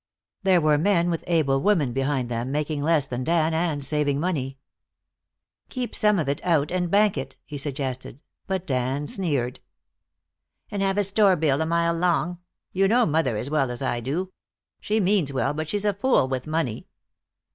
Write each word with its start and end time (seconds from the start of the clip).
There 0.41 0.59
were 0.61 0.79
men, 0.79 1.11
with 1.11 1.23
able 1.27 1.61
women 1.61 1.93
behind 1.93 2.27
them, 2.27 2.51
making 2.51 2.81
less 2.81 3.05
than 3.05 3.23
Dan 3.23 3.53
and 3.53 3.83
saving 3.83 4.19
money. 4.19 4.57
"Keep 5.69 5.93
some 5.93 6.17
of 6.17 6.27
it 6.27 6.43
out 6.43 6.71
and 6.71 6.89
bank 6.89 7.19
it," 7.19 7.35
he 7.45 7.55
suggested, 7.59 8.19
but 8.47 8.65
Dan 8.65 9.05
sneered. 9.05 9.59
"And 10.71 10.81
have 10.81 10.97
a 10.97 11.03
store 11.03 11.35
bill 11.35 11.61
a 11.61 11.67
mile 11.67 11.93
long! 11.93 12.39
You 12.73 12.87
know 12.87 13.05
mother 13.05 13.37
as 13.37 13.51
well 13.51 13.69
as 13.69 13.83
I 13.83 13.99
do. 13.99 14.31
She 14.79 14.99
means 14.99 15.31
well, 15.31 15.53
but 15.53 15.69
she's 15.69 15.85
a 15.85 15.93
fool 15.93 16.27
with 16.27 16.47
money." 16.47 16.87